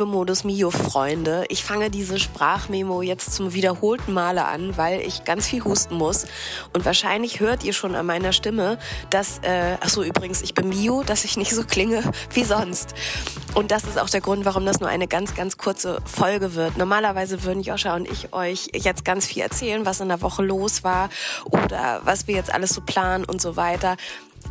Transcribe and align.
Liebe 0.00 0.12
Modus 0.12 0.44
Mio 0.44 0.70
Freunde, 0.70 1.44
ich 1.50 1.62
fange 1.62 1.90
diese 1.90 2.18
Sprachmemo 2.18 3.02
jetzt 3.02 3.34
zum 3.34 3.52
wiederholten 3.52 4.14
Male 4.14 4.46
an, 4.46 4.78
weil 4.78 5.02
ich 5.02 5.24
ganz 5.24 5.46
viel 5.46 5.62
husten 5.62 5.94
muss. 5.96 6.24
Und 6.72 6.86
wahrscheinlich 6.86 7.40
hört 7.40 7.64
ihr 7.64 7.74
schon 7.74 7.94
an 7.94 8.06
meiner 8.06 8.32
Stimme, 8.32 8.78
dass, 9.10 9.40
äh, 9.40 9.76
ach 9.78 9.90
so 9.90 10.02
übrigens, 10.02 10.40
ich 10.40 10.54
bin 10.54 10.70
Mio, 10.70 11.02
dass 11.02 11.26
ich 11.26 11.36
nicht 11.36 11.54
so 11.54 11.64
klinge 11.64 12.02
wie 12.32 12.44
sonst. 12.44 12.94
Und 13.54 13.72
das 13.72 13.84
ist 13.84 13.98
auch 13.98 14.08
der 14.08 14.22
Grund, 14.22 14.46
warum 14.46 14.64
das 14.64 14.80
nur 14.80 14.88
eine 14.88 15.06
ganz, 15.06 15.34
ganz 15.34 15.58
kurze 15.58 15.98
Folge 16.06 16.54
wird. 16.54 16.78
Normalerweise 16.78 17.42
würden 17.42 17.62
Joscha 17.62 17.94
und 17.94 18.10
ich 18.10 18.32
euch 18.32 18.68
jetzt 18.72 19.04
ganz 19.04 19.26
viel 19.26 19.42
erzählen, 19.42 19.84
was 19.84 20.00
in 20.00 20.08
der 20.08 20.22
Woche 20.22 20.42
los 20.42 20.82
war 20.82 21.10
oder 21.44 22.00
was 22.04 22.26
wir 22.26 22.34
jetzt 22.34 22.54
alles 22.54 22.70
so 22.70 22.80
planen 22.80 23.26
und 23.26 23.42
so 23.42 23.56
weiter. 23.56 23.98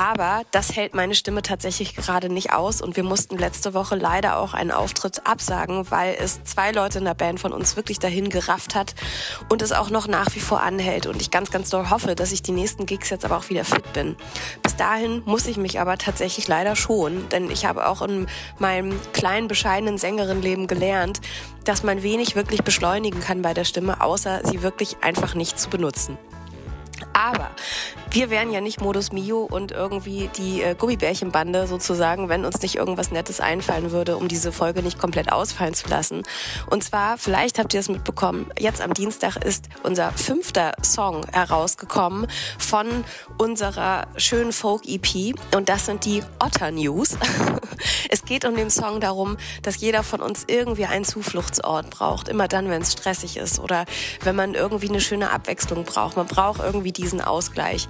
Aber 0.00 0.44
das 0.50 0.74
hält 0.76 0.94
meine 0.94 1.14
Stimme 1.14 1.42
tatsächlich 1.42 1.94
gerade 1.94 2.30
nicht 2.30 2.54
aus 2.54 2.80
und 2.80 2.96
wir 2.96 3.02
mussten 3.02 3.36
letzte 3.36 3.74
Woche 3.74 3.96
leider 3.96 4.38
auch 4.38 4.54
einen 4.54 4.70
Auftritt 4.70 5.26
absagen, 5.26 5.90
weil 5.90 6.16
es 6.18 6.42
zwei 6.44 6.72
Leute 6.72 7.00
in 7.00 7.04
der 7.04 7.12
Band 7.12 7.38
von 7.38 7.52
uns 7.52 7.76
wirklich 7.76 7.98
dahin 7.98 8.30
gerafft 8.30 8.74
hat 8.74 8.94
und 9.50 9.60
es 9.60 9.72
auch 9.72 9.90
noch 9.90 10.08
nach 10.08 10.34
wie 10.34 10.40
vor 10.40 10.62
anhält 10.62 11.04
und 11.04 11.20
ich 11.20 11.30
ganz, 11.30 11.50
ganz 11.50 11.68
doll 11.68 11.90
hoffe, 11.90 12.14
dass 12.14 12.32
ich 12.32 12.40
die 12.40 12.52
nächsten 12.52 12.86
Gigs 12.86 13.10
jetzt 13.10 13.26
aber 13.26 13.36
auch 13.36 13.50
wieder 13.50 13.62
fit 13.66 13.92
bin. 13.92 14.16
Bis 14.62 14.74
dahin 14.74 15.20
muss 15.26 15.46
ich 15.46 15.58
mich 15.58 15.80
aber 15.80 15.98
tatsächlich 15.98 16.48
leider 16.48 16.76
schon, 16.76 17.28
denn 17.28 17.50
ich 17.50 17.66
habe 17.66 17.86
auch 17.86 18.00
in 18.00 18.26
meinem 18.58 18.98
kleinen, 19.12 19.48
bescheidenen 19.48 19.98
Sängerinnenleben 19.98 20.66
gelernt, 20.66 21.20
dass 21.66 21.82
man 21.82 22.02
wenig 22.02 22.36
wirklich 22.36 22.62
beschleunigen 22.62 23.20
kann 23.20 23.42
bei 23.42 23.52
der 23.52 23.64
Stimme, 23.64 24.00
außer 24.00 24.40
sie 24.44 24.62
wirklich 24.62 24.96
einfach 25.02 25.34
nicht 25.34 25.60
zu 25.60 25.68
benutzen. 25.68 26.16
Aber 27.12 27.50
wir 28.12 28.28
wären 28.28 28.50
ja 28.50 28.60
nicht 28.60 28.80
Modus 28.80 29.12
Mio 29.12 29.42
und 29.48 29.70
irgendwie 29.70 30.28
die 30.36 30.62
äh, 30.62 30.74
Gummibärchenbande 30.74 31.68
sozusagen, 31.68 32.28
wenn 32.28 32.44
uns 32.44 32.60
nicht 32.60 32.74
irgendwas 32.74 33.12
Nettes 33.12 33.40
einfallen 33.40 33.92
würde, 33.92 34.16
um 34.16 34.26
diese 34.26 34.50
Folge 34.50 34.82
nicht 34.82 34.98
komplett 34.98 35.30
ausfallen 35.30 35.74
zu 35.74 35.88
lassen. 35.88 36.24
Und 36.68 36.82
zwar, 36.82 37.18
vielleicht 37.18 37.60
habt 37.60 37.72
ihr 37.72 37.78
es 37.78 37.88
mitbekommen, 37.88 38.50
jetzt 38.58 38.80
am 38.80 38.94
Dienstag 38.94 39.36
ist 39.36 39.68
unser 39.84 40.10
fünfter 40.12 40.72
Song 40.82 41.24
herausgekommen 41.32 42.26
von 42.58 42.88
unserer 43.38 44.08
schönen 44.16 44.52
Folk-EP 44.52 45.36
und 45.54 45.68
das 45.68 45.86
sind 45.86 46.04
die 46.04 46.24
Otter 46.40 46.72
News. 46.72 47.16
es 48.10 48.24
geht 48.24 48.44
um 48.44 48.56
den 48.56 48.70
Song 48.70 49.00
darum, 49.00 49.36
dass 49.62 49.80
jeder 49.80 50.02
von 50.02 50.20
uns 50.20 50.44
irgendwie 50.48 50.86
einen 50.86 51.04
Zufluchtsort 51.04 51.90
braucht, 51.90 52.28
immer 52.28 52.48
dann, 52.48 52.70
wenn 52.70 52.82
es 52.82 52.92
stressig 52.92 53.36
ist 53.36 53.60
oder 53.60 53.84
wenn 54.24 54.34
man 54.34 54.54
irgendwie 54.54 54.88
eine 54.88 55.00
schöne 55.00 55.30
Abwechslung 55.30 55.84
braucht. 55.84 56.16
Man 56.16 56.26
braucht 56.26 56.60
irgendwie 56.60 56.92
diesen 56.92 57.20
Ausgleich. 57.20 57.86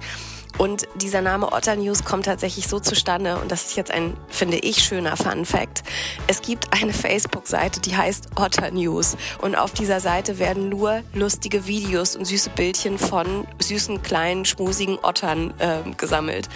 Und 0.57 0.87
dieser 0.95 1.21
Name 1.21 1.51
Otter 1.51 1.75
News 1.75 2.03
kommt 2.03 2.25
tatsächlich 2.25 2.67
so 2.67 2.79
zustande, 2.79 3.37
und 3.37 3.51
das 3.51 3.65
ist 3.65 3.75
jetzt 3.75 3.91
ein, 3.91 4.15
finde 4.27 4.57
ich, 4.57 4.83
schöner 4.83 5.17
Fun 5.17 5.45
Fact. 5.45 5.83
Es 6.27 6.41
gibt 6.41 6.71
eine 6.73 6.93
Facebook-Seite, 6.93 7.79
die 7.79 7.95
heißt 7.95 8.29
Otter 8.35 8.69
News. 8.71 9.17
Und 9.41 9.55
auf 9.55 9.71
dieser 9.71 9.99
Seite 9.99 10.39
werden 10.39 10.69
nur 10.69 11.01
lustige 11.13 11.65
Videos 11.65 12.15
und 12.15 12.25
süße 12.25 12.51
Bildchen 12.51 12.97
von 12.97 13.47
süßen, 13.59 14.01
kleinen, 14.03 14.45
schmusigen 14.45 14.99
Ottern 15.01 15.53
äh, 15.59 15.89
gesammelt. 15.97 16.47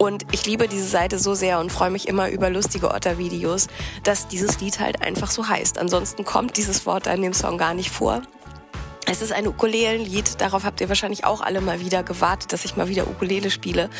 Und 0.00 0.24
ich 0.32 0.46
liebe 0.46 0.66
diese 0.66 0.86
Seite 0.86 1.18
so 1.18 1.34
sehr 1.34 1.60
und 1.60 1.70
freue 1.70 1.90
mich 1.90 2.08
immer 2.08 2.30
über 2.30 2.48
lustige 2.48 2.90
Otter-Videos, 2.90 3.66
dass 4.02 4.28
dieses 4.28 4.58
Lied 4.58 4.80
halt 4.80 5.02
einfach 5.02 5.30
so 5.30 5.46
heißt. 5.46 5.76
Ansonsten 5.76 6.24
kommt 6.24 6.56
dieses 6.56 6.86
Wort 6.86 7.06
in 7.06 7.20
dem 7.20 7.34
Song 7.34 7.58
gar 7.58 7.74
nicht 7.74 7.90
vor. 7.90 8.22
Es 9.10 9.22
ist 9.22 9.32
ein 9.32 9.48
Ukulelenlied, 9.48 10.40
darauf 10.40 10.62
habt 10.62 10.80
ihr 10.80 10.88
wahrscheinlich 10.88 11.24
auch 11.24 11.40
alle 11.40 11.60
mal 11.60 11.80
wieder 11.80 12.04
gewartet, 12.04 12.52
dass 12.52 12.64
ich 12.64 12.76
mal 12.76 12.86
wieder 12.86 13.08
Ukulele 13.08 13.50
spiele. 13.50 13.90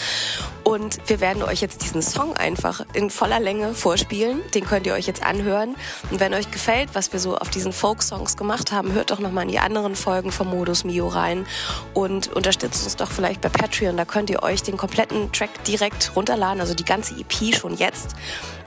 Und 0.63 0.99
wir 1.09 1.21
werden 1.21 1.43
euch 1.43 1.61
jetzt 1.61 1.83
diesen 1.83 2.01
Song 2.01 2.37
einfach 2.37 2.85
in 2.93 3.11
voller 3.11 3.41
Länge 3.41 3.75
vorspielen. 3.75 4.41
Den 4.55 4.65
könnt 4.65 4.87
ihr 4.87 4.95
euch 4.95 5.09
jetzt 5.09 5.25
anhören. 5.25 5.75
Und 6.13 6.21
wenn 6.21 6.33
euch 6.33 6.53
gefällt, 6.53 6.91
was 6.93 7.13
wir 7.13 7.19
so 7.19 7.37
auf 7.37 7.51
diesen 7.51 7.73
Folk-Songs 7.73 8.37
gemacht 8.37 8.71
haben, 8.71 8.93
hört 8.93 9.11
doch 9.11 9.19
nochmal 9.19 9.47
in 9.47 9.51
die 9.51 9.59
anderen 9.59 9.97
Folgen 9.97 10.31
vom 10.31 10.49
Modus 10.49 10.85
Mio 10.85 11.09
rein 11.09 11.45
und 11.93 12.29
unterstützt 12.29 12.85
uns 12.85 12.95
doch 12.95 13.11
vielleicht 13.11 13.41
bei 13.41 13.49
Patreon. 13.49 13.97
Da 13.97 14.05
könnt 14.05 14.31
ihr 14.31 14.45
euch 14.45 14.63
den 14.63 14.77
kompletten 14.77 15.33
Track 15.33 15.65
direkt 15.65 16.15
runterladen, 16.15 16.61
also 16.61 16.75
die 16.75 16.85
ganze 16.85 17.17
EP 17.17 17.53
schon 17.53 17.77
jetzt. 17.77 18.15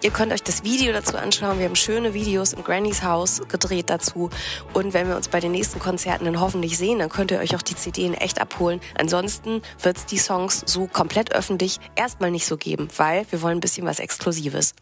Ihr 0.02 0.12
könnt 0.12 0.34
euch 0.34 0.44
das 0.44 0.66
Video 0.66 0.92
dazu 0.92 1.16
anschauen. 1.16 1.60
Wir 1.60 1.66
haben 1.66 1.78
schöne 1.78 2.14
Videos 2.14 2.52
im 2.52 2.66
Granny's 2.66 3.04
Haus 3.04 3.42
gedreht 3.48 3.90
dazu. 3.90 4.30
Und 4.74 4.94
wenn 4.94 5.08
wir 5.08 5.16
uns 5.16 5.30
bei 5.30 5.40
den 5.40 5.54
nächsten 5.54 5.80
Konzerten 5.80 6.33
dann 6.34 6.42
hoffentlich 6.42 6.78
sehen, 6.78 7.00
dann 7.00 7.10
könnt 7.10 7.32
ihr 7.32 7.40
euch 7.40 7.56
auch 7.56 7.62
die 7.62 7.76
CD 7.76 8.06
in 8.06 8.14
echt 8.14 8.42
abholen. 8.42 8.82
Ansonsten 8.98 9.62
wird 9.82 9.98
es 9.98 10.06
die 10.06 10.18
Songs 10.18 10.64
so 10.66 10.88
komplett 10.88 11.34
öffentlich 11.34 11.80
erstmal 11.96 12.32
nicht 12.32 12.46
so 12.46 12.58
geben, 12.58 12.88
weil 12.98 13.26
wir 13.30 13.42
wollen 13.42 13.58
ein 13.58 13.62
bisschen 13.62 13.86
was 13.86 14.00
Exklusives. 14.00 14.74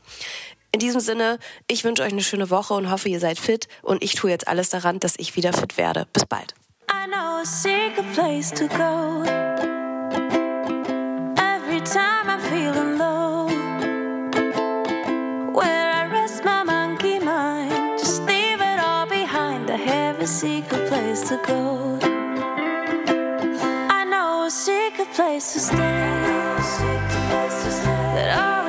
In 0.72 0.80
diesem 0.80 1.02
Sinne, 1.02 1.38
ich 1.68 1.84
wünsche 1.84 2.04
euch 2.04 2.14
eine 2.14 2.24
schöne 2.24 2.50
Woche 2.50 2.74
und 2.74 2.90
hoffe, 2.90 3.10
ihr 3.10 3.20
seid 3.20 3.38
fit. 3.38 3.68
Und 3.82 4.04
ich 4.04 4.16
tue 4.16 4.30
jetzt 4.30 4.48
alles 4.48 4.70
daran, 4.70 5.00
dass 5.00 5.16
ich 5.18 5.36
wieder 5.36 5.52
fit 5.52 5.78
werde. 5.78 6.08
Bis 6.14 6.26
bald. 6.26 6.54
I 6.90 7.08
know 7.08 7.42
a 7.42 8.14
place 8.14 8.52
to 8.52 8.68
go. 8.68 9.24
Every 11.36 11.82
time 11.82 12.30
I'm 12.30 12.40
feeling 12.40 12.91
place 25.14 25.54
to 25.54 25.60
stay. 25.60 25.76
That 28.16 28.38
I 28.38 28.61